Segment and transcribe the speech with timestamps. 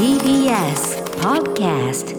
[0.00, 2.16] TBS Podcast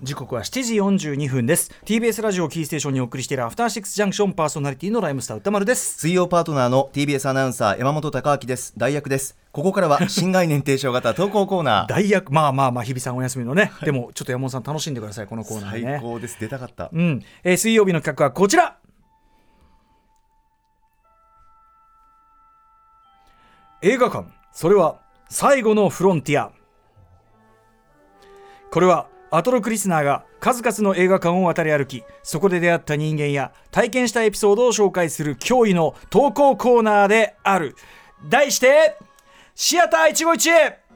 [0.00, 1.72] 時刻は7時42分です。
[1.84, 8.72] TBS ラジオキーステーションにお送りしているアフターシックスジャンクションパーソナリティのライムスター歌丸です水曜パートナーの TBS アナウンサー山本貴明です。
[8.76, 9.36] 代役です。
[9.50, 11.88] ここからは 新概念提唱型投稿コーナー。
[11.88, 12.32] 代役。
[12.32, 15.98] まあまあまあ日比さんお休みのね、でもちょっと山本さん楽しんでくださいこのコーナーね。
[15.98, 16.36] 最高です。
[16.38, 16.88] 出たかった。
[16.92, 18.76] うん、えー水曜日の企画はこちら。
[23.82, 26.52] 映画館それは最後のフロンティア。
[28.70, 37.76] これはアトロクリスナーが数々の映画館を渡り歩きそこで出会った人間や体験したエピソードを紹介する驚異の投稿コーナーである。
[38.28, 38.98] 題して
[39.54, 40.89] シアター一期一会。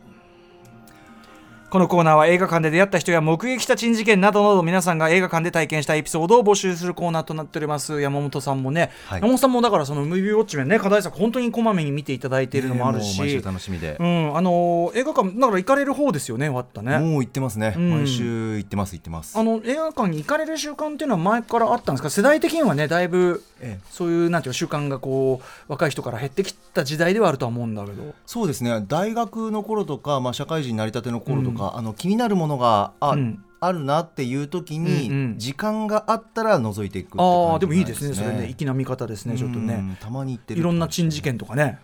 [1.74, 8.00] このコーナーは映画館で出会った人や目撃した珍事件などなど皆さんが映画館で体験したエピソードを募集するコーナーとなっております。
[8.00, 9.20] 山本さんもね、はい。
[9.20, 17.91] 山本さんもだからそのムービーウォッチメンね課題作本当にこまめに見ていただいているのもあるし、ねもう毎週楽しみで、うんあのー映画館だから行かれる方ですよね終わったねもう行ってますね、ん。
[17.91, 19.36] 毎週行ってます行ってます。
[19.36, 22.11] あの映画館に行かれる習慣っていうのは前からあったんですか？
[22.11, 23.84] 世代的にはねだいぶええ。
[23.91, 28.14] そういうなんていうの習慣がこう若い人から減ってきた時代ではあるとは思うんだけど。
[28.27, 28.84] そうですね。
[28.86, 33.45] 大学の頃とか、まあ、社会人になりたての頃とか、あの気になるものがあ,、うん。
[33.61, 38.15] あるなっていう時に、時間があったら覗いていくって感じああでもいいですね。
[38.15, 39.75] それね粋な見方ですねちょっとね。
[39.75, 41.79] うんたまに行ってるいろんな珍事件とかね。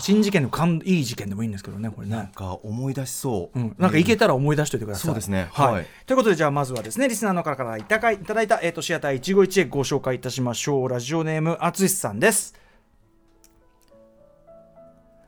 [0.00, 2.16] 珍事件のかんいい事件でもいいんですけどねこれね。
[2.16, 5.06] なんか思い出しそう、うん、なんか行けたら思い出しておいてください。
[5.06, 5.48] そうですね。
[5.52, 5.72] はい。
[5.74, 5.86] はい。
[6.06, 10.88] ということで、じゃあまずはですね、リスナーの方からいただいいたえー、とシアター一期一会ご紹介いたしましょう。
[10.88, 12.54] ラジオネーム、あつしさんです。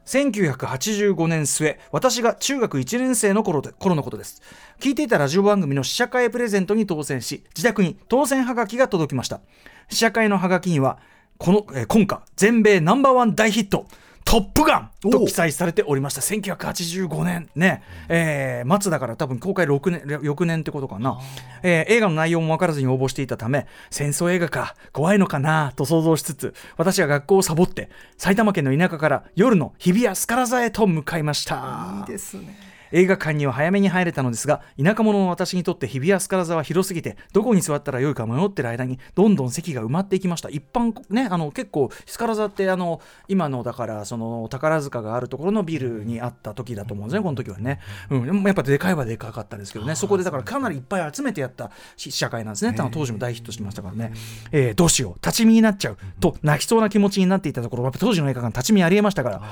[0.06, 4.40] 1985年末私が中学1年生の頃で頃のことです。
[4.80, 9.40] 聞いていたラジオ番組の試写会プレゼントに当選し自宅に当選はがきが届きました。
[9.88, 10.98] 試写会のはがきには
[11.38, 13.86] この、えー今夏全米ナンバーワン大ヒット。
[14.26, 16.20] トップガンと記載されておりました。
[16.20, 17.48] 1985年。
[17.54, 21.20] ね、えー末だから多分公開6年翌年ってことかな、
[21.62, 27.88] えー映画の内容も分からずに応募していたため戦争映画か怖いのかなと想像しつつ私は学校をサボって
[28.18, 31.98] 埼玉県の田舎から夜の日比谷スカラ座へと向かいました。
[32.00, 40.48] いいですね映画館には早めに入れたのですが田舎者の私にとって日比谷スカラ座は広すぎてどこに座ったらよいか迷ってる間にどんどん席が埋まっていきました。
[40.48, 47.80] 一般ねあの結構スカラ座ってあの今のだからその宝塚があるところのビルにあった時だと思うんですねこの時はね、
[48.10, 49.94] うん、やっぱでかいはでかかったですけどね。
[49.94, 52.74] そこでだからかなりいっぱい集めてやった試写会なんですね。
[52.74, 54.12] 多分当時も大ヒットしましたからね、
[54.52, 55.14] えーどうしよう。
[55.14, 55.98] 立ち見になっちゃう。
[56.20, 57.90] と泣きそうな気持ちになっていたところ。
[57.90, 59.42] 当時の映画館立ち見ありえましたから。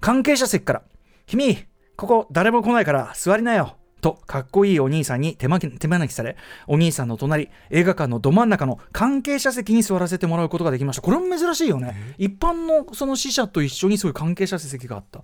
[0.00, 0.82] 関係者席から
[1.26, 1.64] 「君
[1.96, 6.36] ここ誰も来ないから座りなよ」とかっこいいお兄さんに手招き手招きされ
[6.66, 11.02] お兄さんの隣映画館のど真ん中の関係者席に座らせてもらうことができました。
[11.02, 12.14] これも珍しいよね。
[12.18, 15.22] 一般のその死者と一緒にそういう関係者席があった、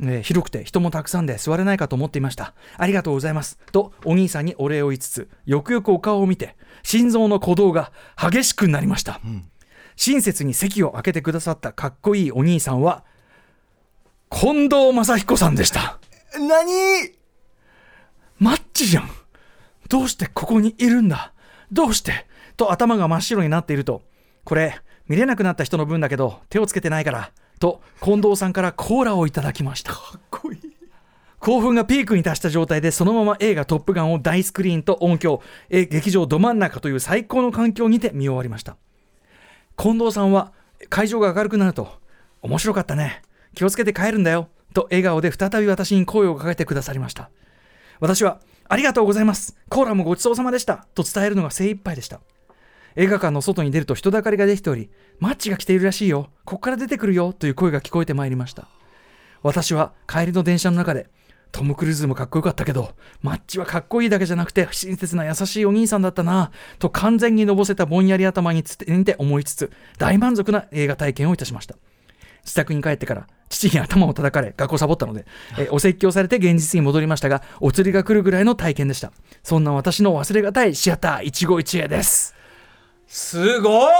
[0.00, 2.54] えー広くて人もたくさんで座れないかと思っていました。
[2.78, 3.58] ありがとうございます。
[3.72, 9.20] とお兄さんにお礼を言いつつよくよくお顔を見て心臓の鼓動が激しくなりました、
[9.96, 13.04] 親切に席を空けてくださったかっこいいお兄さんは
[14.30, 15.98] 近藤正彦さんでした。
[16.34, 17.12] 何？
[18.38, 19.10] マッチじゃん。
[19.88, 21.32] どうしてここにいるんだ？
[21.70, 22.26] どうして？
[22.56, 24.02] と頭が真っ白になっていると。
[24.44, 27.30] これ見れなくなった人の分だけど手をつけてないから。
[27.60, 29.92] と近藤さんからコーラをいただきました。
[29.92, 30.60] かっこいい。
[31.38, 35.40] 興奮がピークに達した状態でそのまま映画「トップガン」を大スクリーンと音響。
[35.70, 38.76] えー劇場ど真ん中という最高の環境にて見終わりました。
[39.78, 40.52] 近藤さんは
[40.90, 41.88] 会場が明るくなると。
[42.42, 43.22] 面白かったね
[43.56, 47.30] 気をつけて帰るんだよと笑顔で再び私に声をかけてくださりました。
[47.98, 49.56] 私はありがとうございます。
[49.70, 50.86] コーラもごちそうさまでした。
[50.94, 52.20] と伝えるのが精一杯でした。
[52.96, 56.28] 映画館の外に出ると人だかりができておりマッチが来ているらしいよ。
[56.44, 57.32] こっから出てくるよ。
[57.32, 58.68] という声が聞こえてまいりました。
[59.42, 61.08] 私は帰りの電車の中で
[61.50, 62.90] トム・クルーズもかっこよかったけど
[63.22, 66.50] マッチはかっこいいだけじゃなくて親切な優しいお兄さんだったな。
[66.78, 71.76] と完全にのぼせたぼんやり頭につてにて思いつつ大満足な映画体験をいたしました。
[72.46, 75.26] 自宅に帰ってから父に頭を叩かれ学校サボったので、
[75.58, 79.12] えーお説教されて現実に戻りましたがお釣りが来るぐらいの体験でした。
[79.42, 82.34] そんな私の忘れがたいシアター一期一会です。
[83.06, 83.90] すごっ！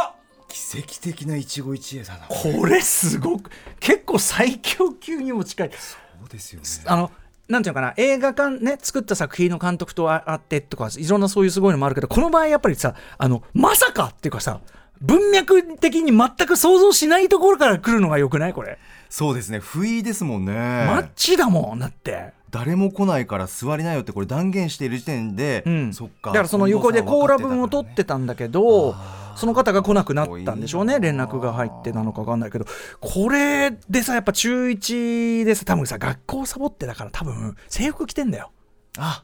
[0.49, 2.26] 奇跡的な一期一会だな。
[2.29, 3.50] これすごく
[3.81, 5.70] 結構最強級にも近い。
[5.73, 6.67] そうですよね。
[6.87, 7.11] あの
[7.49, 14.61] なんていうのかな映画館ね作った作品の監督とああってとかいろんなそういうすごいのもあるけどこの場合やっぱりさあのまさかっていうかさ
[15.00, 18.52] 文脈的に全く想像しないところから来るのがよくない？
[18.52, 18.78] これ。
[19.08, 19.58] そうですね。
[19.58, 20.52] 不意ですもんね。
[20.52, 22.34] マッチだもんだって。
[22.50, 28.94] 誰も来ないから座りなよってこれ断言している時点で、うん、そっかだからその横でコーラ分を取ってたんだけど
[29.34, 32.64] その方が来なくなったんでしょうね連絡が入ってなのか分かんないけど。
[33.00, 38.52] これでさやっぱ中1でさ多分さ学校サボってだから多分制服着てんだよ。
[38.96, 39.22] あ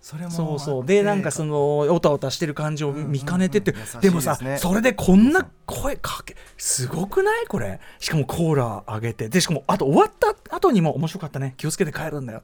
[0.00, 0.86] それもそうそう。
[0.86, 7.46] でなんかそのおたおたしてる感じを見かねてて、うんうんうんでもさそれでこんな声かけすごくない？
[7.46, 7.80] これ。
[7.98, 9.28] しかもコーラあげて。
[9.28, 11.54] でしかもあと終わった後にも面白かったね。
[11.56, 12.42] 気をつけて帰るんだよ。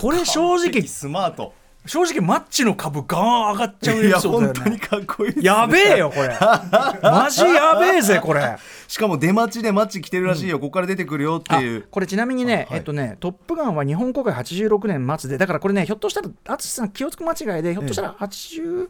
[0.00, 1.52] これ正直スマート
[1.86, 4.60] 正直マッチの株ガーン上がっちゃういやエピソードだよね。
[4.60, 5.42] 本当にかっこいいね。
[5.42, 6.28] やべえよこれ。
[7.02, 8.56] マジやべえぜこれ。
[8.88, 11.86] しかも出待ちでマッチ来てるらしいよ、ここから出てくるよってあいう。
[11.90, 12.78] これちなみにね、あはい。
[12.78, 18.88] えっとね、トップガンは日本公開86年末で、だからこれね、ひょっとしたら、淳さん、気をつく間違いで、ひょっとしたら86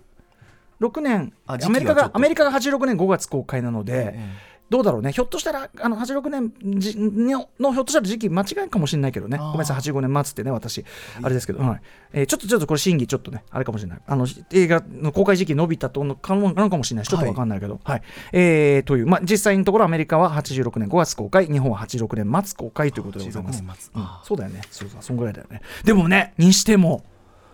[1.01, 4.15] 年、あアメリカがアメリカが86年5月公開なので、え
[4.53, 10.85] えどうだろうね、ひょっとしたら、あの86年じののひょっとしたら時期間違いかもしれないけどね、ごめんなさい、85年末ってね、私、
[11.23, 11.81] あれですけど、はい。
[12.13, 18.03] えーちょっとちょっとこれ、審議、ちょっとね、あれかもしれない、あの映画の公開時期伸びたとのかもなのかもしれないし、ちょっとわかんないけど、はい。
[18.33, 23.63] えーという、まあ、実際のところ、アメリカは86年5月公開、日本は86年末公開ということでございます。
[23.63, 23.91] 86年末。
[23.95, 24.03] うん。
[24.03, 25.61] あそうだよね、そうそう、そんぐらいだよね。
[25.85, 27.05] でもね、にしても、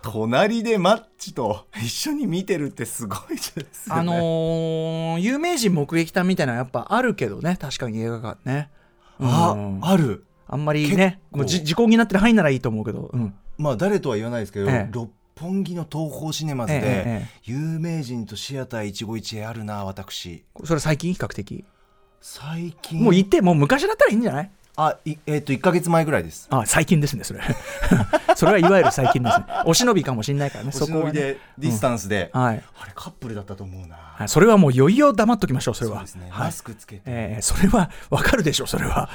[0.03, 4.01] 隣でマッチと一緒に見てるってすごいですよね。
[4.01, 8.69] あのー有名人目撃談みたいなやっぱあるけどね、確かに映画館ね。
[9.19, 9.79] あうん。
[9.81, 10.25] ある。
[10.47, 14.89] あんまりね、もうじ時効になってる範囲ならいいと思うけど、うん、まあ誰とは言わないですけど、ええ。
[14.91, 15.09] 六
[15.39, 20.43] 本木の東宝シネマズで、有名人とシアター一期一会あるな私。
[20.63, 21.13] それ最近？
[21.13, 21.63] 比較的。
[22.21, 23.01] 最近。
[23.01, 24.51] もういて、もう昔だったらいいんじゃない？
[24.75, 27.41] あいえっ、と1か月前ぐらいですあ最近ですね、それ。
[28.35, 29.45] それはいわゆる最近ですね。
[29.65, 31.11] お忍びかもしれないからね、そこはね。
[31.11, 32.63] でディスタンスで、はい。
[32.81, 35.97] あれカップルだったと思うな、はいそれはもういよいよ黙っときましょう、それは。
[35.97, 39.09] そうですね、はいマスクつけて、えーそれはわかるでしょ、それは。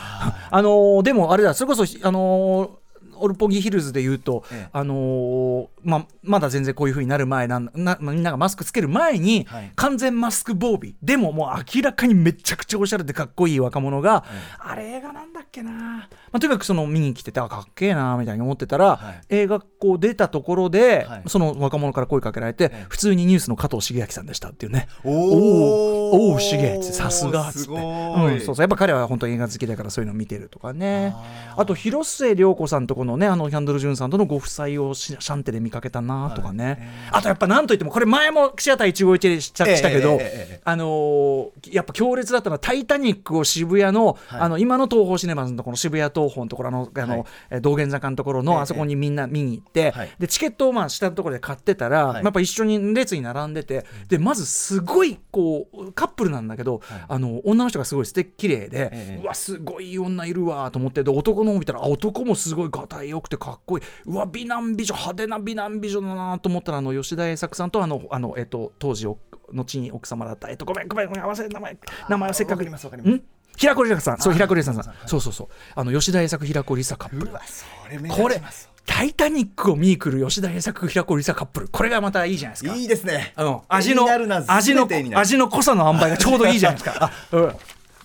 [0.51, 2.71] あ のーでもあれだ、それこそ、あのー
[3.20, 4.69] オルポギヒルズで言うと、ええ。
[4.73, 9.73] あのーままだ全然こういうふうになる前なんなみんながマスクつける前に、はい。
[9.76, 10.94] 完全マスク防備。
[11.03, 14.25] でももう明らかにめちゃくちゃおしゃれでかっこいい若者が、
[14.59, 19.25] あれ映画なんだっけな、まあ、とにかくその見に来ててあかっけえなみたいに思ってたら、はい。
[19.31, 21.23] 映画こう出たところで、はい。
[21.26, 24.88] その若者から声かけられて、え普通にニュースの加藤茂明さんでしたっていうね。
[25.05, 27.71] おおおお茂さすがっつって。
[27.71, 28.62] うん、そうそう。
[28.62, 31.14] やっぱ彼は本当に映画好きだからそういうの見てるとかね。
[31.14, 36.65] ああと広末涼子さんとこのねあのキャンドル・ジュンさんとのご夫妻をシシャンテで見かけたなとかね、
[37.11, 37.21] はい。
[37.21, 40.21] あとやっぱなんといってもこれ前もシアター一期一会したしたけど、
[40.65, 44.41] あのーやっぱ強烈だったのは「タイタニック」を渋谷の,、はい。
[44.41, 50.11] あの今の東宝シネマズのところ渋谷東宝のところあのあの、はいえ道玄坂のところええのあそこにみんな見に行って、はい。
[50.19, 57.05] でチケットをまあ下のところで買ってたら、やっぱ一緒に列に並んでてでまずすごいこうカップルなんだけど、はい。
[57.09, 63.85] あの女の人がすごい素敵綺麗で、ええうわすごい女いるわと思ってで男の方見たらあ男もすごいがたいよくてかっこいい。
[64.06, 69.19] うわ美男美女派手な美男美女だなと思ったらあの吉田栄作さんとあのあの、えっと、当時お
[69.53, 71.77] 後に奥様だった、えっと、ごめんごめんごめん合わせる名前
[72.09, 73.15] 名前はせっかくわかりますわかります。
[73.15, 73.23] ん？
[73.56, 74.19] 平子梨沙さん。
[74.19, 75.49] そうあ平子梨沙さん、そうそうそう。
[75.75, 78.09] あの吉田栄作平子梨沙カップル。
[78.09, 81.69] これ立ちます「タイタニック」を見に来る吉田栄作平子梨沙カップル。
[81.69, 82.75] これがまたいいじゃないですか。
[82.77, 83.35] いいですね。
[83.37, 84.06] うん、味の
[84.47, 87.11] 味の味の濃さの塩梅がちょうどいいじゃないですか。
[87.33, 87.53] うん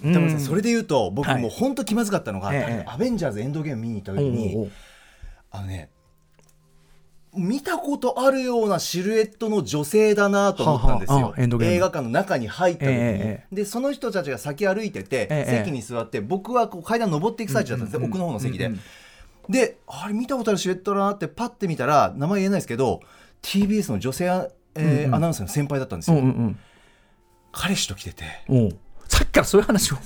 [0.04, 1.42] でもねそれで言うと僕はい。
[1.42, 2.86] もう本当気まずかったのが、ええ。
[2.88, 4.70] アベンジャーズエンドゲーム見に行った時に、
[5.52, 5.90] あのね
[7.36, 11.16] 見たことあるようなシルエットの女性だなと思ったんですよ。
[11.16, 18.80] はあは映画館の中に入った時に、えでその人たちが先歩いてて、ええ席に座って僕はこう階段登っていく最中だったんですね、奥の方の席で、うんうん
[19.50, 23.02] であれ見たことあるシルエットだなってパッて見たら名前言えないですけど
[23.42, 25.16] TBS の女性ア,、えーうんうん。
[25.16, 26.60] アナウンサーの先輩だったんですうよ、んうん。
[27.52, 28.24] 彼氏と来てて
[29.23, 29.97] っきからそういう話を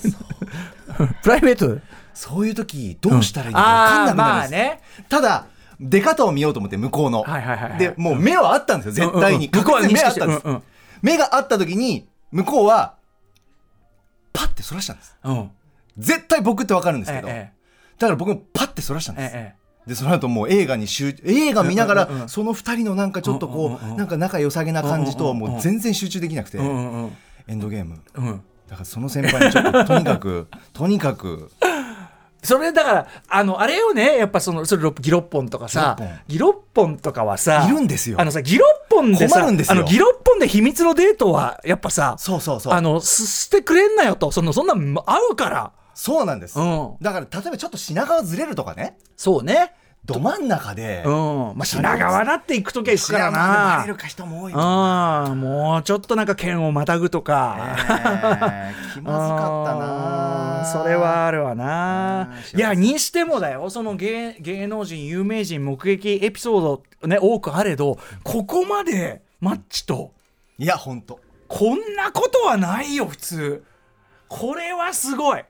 [1.22, 1.76] プライベート。
[1.76, 1.82] で
[2.14, 4.82] そういう時どうしたらいいのか分かんなくなるんです、あーまあね。
[5.08, 5.46] ただ
[5.80, 7.80] 出方を見ようと思って向こうの、はいはいはいはい。
[7.80, 9.64] でもう目はあったんですよ絶対に、うんうん。
[9.64, 10.64] 向こう目あったんです、うんうん。
[11.04, 12.96] 目があった時に向こうは
[14.34, 15.16] パッてそらしたんです。
[15.24, 15.52] うん。
[16.00, 17.52] 絶対僕って分かるんですけど、え
[18.00, 23.98] だから僕もパッてそらしたんです、えええでその後もう映画に集映画見ながら、うんうんうんその二人のなんかちょっとこう,、うんうんうん。
[23.98, 27.18] なんか仲良さげな感じとはもう全然集中できなくて、えうんうんうん。
[27.48, 28.02] エンドゲーム
[28.78, 31.52] からその先輩にちょっととにかく とにかく。
[32.44, 36.98] それだからあのあれよねやっぱそのそれろギロッポンとかさギロッポン。
[36.98, 38.22] とかはさいるんですよ。
[38.22, 39.74] あのさギロッポンでさ困るんですよ。
[39.74, 42.74] あのギロッポンで秘密のデートはやっぱさそうそうそう。
[42.74, 44.32] あのすしてくれんなよと。
[44.32, 45.72] そのそんなん合うから。
[45.96, 46.96] そうなんです、うん。
[47.02, 48.98] だから例えばちょっと品川ずれるとかね。
[49.18, 49.74] そうね
[50.08, 51.14] ど真ん中で、うん。
[51.14, 53.78] まあ品川だって行く時は一緒だな。
[53.80, 60.66] バレるか人も多いああもうちょっとなんか剣をまたぐとか、えー気まずかったな。
[60.66, 62.32] それはあるわな。
[62.54, 62.60] うん。
[62.60, 63.70] いやにしてもだよ。
[63.70, 66.62] その芸芸能人有名人目撃エピソー
[67.02, 70.14] ドね多くあれどここまでマッチと。
[70.58, 73.64] いや本当こんなことはないよ普通。
[74.30, 75.44] これはすごい。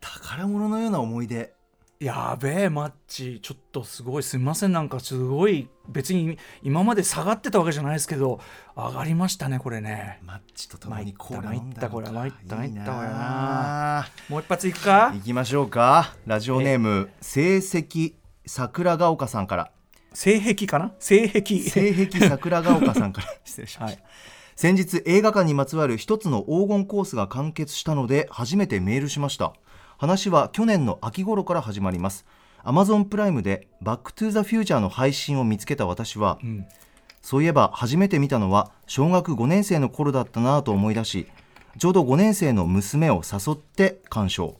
[0.00, 1.52] 宝物のような思い出
[2.02, 3.38] やべえマッチ。
[3.40, 4.72] ちょっとすごいすみません。
[4.72, 8.40] なんかすごい別に今まで下がってたわけじゃないですけど
[8.74, 10.18] 上がりましたねこれね。
[10.24, 12.80] マッチとともにコーラ参ったこれ参った参った。
[12.80, 15.12] これななもう一発いくか？
[15.14, 16.16] 行きましょうか。
[16.26, 18.14] ラジオネーム成績
[18.46, 19.70] 桜ヶ丘さんから。
[20.12, 20.92] 性癖かな？
[20.98, 23.28] 性癖性癖桜ヶ丘さんから。
[23.44, 24.02] 失礼しました、
[24.56, 29.54] 先日映画館にまつわる一つの黄金コースが完結したので初めてメールしました
[30.02, 32.26] 話は去年の秋頃から始まります。
[32.64, 36.66] Amazon プライムでバックトゥーザフューチャーの配信を見つけた私は、ん。
[37.20, 41.28] そういえば初めて見たのは小学5年生の頃だったなぁと思い出し
[41.78, 44.56] ちょうど5年生の娘を誘って鑑賞。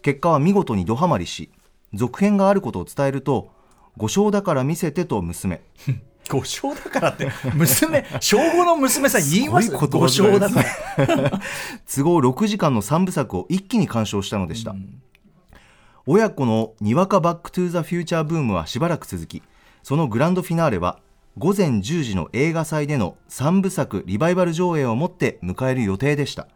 [0.00, 1.50] 結果は見事にドハマりし
[1.92, 3.52] 続編があることを伝えると
[3.98, 5.60] 後生だから見せてと娘
[6.30, 9.70] 後生だからって娘小5の娘さん言います？
[9.70, 11.40] 後生だから。
[11.92, 14.74] 都合6時間の3部作を一気に鑑賞したのでした、
[16.06, 19.42] 親子のにわかバックトゥーザフューチャーブームはしばらく続き
[19.82, 21.00] そのグランドフィナーレは
[21.38, 26.48] 午前10時の映画祭での3部作リバイバル上映をもって迎える予定でした。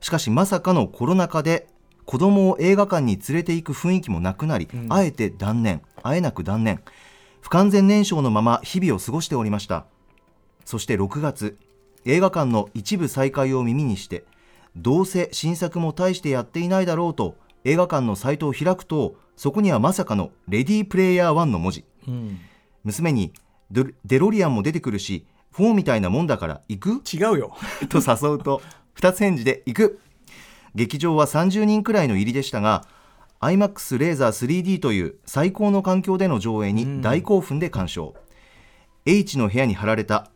[0.00, 1.66] しかしまさかのコロナ禍で
[2.04, 6.82] 子供を映画館に連れて行く雰囲気もなくなり、あえて断念あえなく断念
[7.44, 9.84] 不完全燃焼のまま日々を過ごしておりました。
[10.64, 11.58] そして6月
[12.06, 14.24] 映画館の一部再開を耳にして
[14.76, 21.84] どうせ新作も大してやっていないだろうと映画館のサイトを開くとそこにはまさかの「レディープレイヤー1」の文字。
[22.08, 22.38] うん。
[22.82, 23.34] 娘に
[23.70, 27.02] デデロリアンも出てくるし4みたいなもんだから行く？
[27.14, 27.54] 違うよ。
[27.90, 28.62] と誘うと
[28.94, 30.00] 二つ返事で行く。
[30.74, 32.86] 劇場は30人くらいの入りでしたが
[33.44, 38.14] iMAX レーザー 3D という最高の環境での上映に大興奮で鑑賞、
[39.04, 40.30] H の部屋に貼られた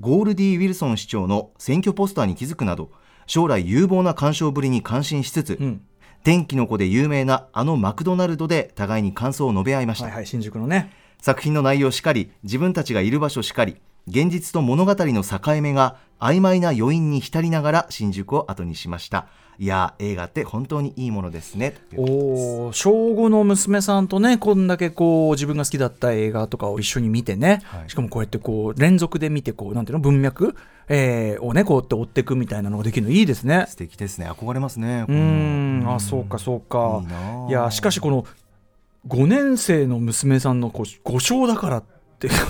[0.00, 2.90] ゴールディ・ウィルソン市長の選挙ポスターに気づくなど
[3.26, 5.82] 将来有望な鑑賞ぶりに感心しつつ、うん。
[6.22, 10.90] 天気の子で有名なあのマクドナルドで互いに感想を述べ合いました、はいはい新宿のね。
[11.20, 19.26] 作品の内容しかり自分たちがいる場所しかり現実と物語の境目が曖昧な余韻に浸りながら新宿を後にしました。
[19.56, 21.76] いやー映画って本当にいいものですね。
[21.96, 27.90] おー小5の娘さんとねこんだけこう自分が好きだった映画とかを一緒に見てね、はい。
[27.90, 30.56] しかもこうやってこう連続で見てこうなんていうの文脈、
[30.88, 33.66] えーをねこうやって追っていくみたいなのができるのいいですね。
[33.68, 34.28] 素敵ですね。
[34.28, 35.04] 憧れますね。
[35.08, 35.84] うーん。
[35.88, 37.02] あそうかそうか。
[37.48, 38.26] いやしかしこの
[39.06, 41.93] 5年生の娘さんのこう誤唱だからって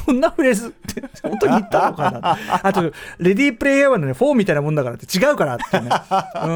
[0.06, 2.82] こんなフレーズって本当に言ったのかなあと
[3.18, 5.90] レディープレイヤーはね4みたいなもんだからって違うからってね。
[6.44, 6.48] う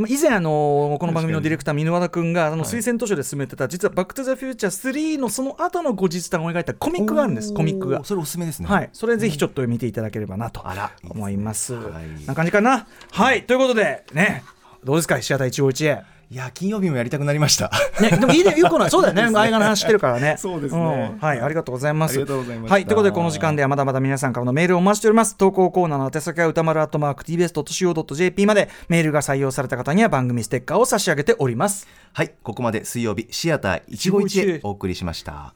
[0.00, 0.08] ん。
[0.08, 8.04] 以前あのこの番組のディレクター箕輪田君があの推薦図書で進めてた実は「バック・トゥ・ザ・フューチャー3」のその後の後日談を描いたコミックがあるんですコミックが。
[8.04, 8.68] それおすすめですね。
[8.68, 10.64] はい、それぜひちょっと見ていただければなと
[11.08, 11.74] 思います。
[11.74, 12.26] はい。
[12.26, 12.86] な感じかな。
[13.10, 14.42] はい、ということでね、
[14.84, 15.18] どうですか？
[15.18, 16.04] 石畑一期一会。
[16.28, 20.36] いや金曜日もやりたくなりましたね、でもいいね、よくない、そうだよね、 映画の話してるからね。
[20.38, 22.12] そうですねんはい、ありがとうございます。
[22.12, 25.36] ありがとうございましたはい、ということで、この時間ではまだまだ皆さんからのメールをお待ちしております。
[25.36, 31.86] 投稿コーナーの宛先は歌丸アットマーク TBS.CO.JP まで、メールが採用された方には番組ステッカーを差し上げております。
[32.12, 35.52] はいここまで水曜日シアター一期一会お送りしました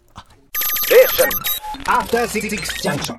[1.86, 2.50] After Six
[2.82, 3.18] Junction.